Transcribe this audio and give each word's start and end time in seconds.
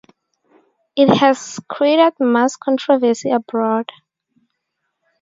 It 0.95 1.09
has 1.17 1.59
created 1.69 2.13
mass 2.19 2.55
controversy 2.55 3.29
abroad. 3.29 3.85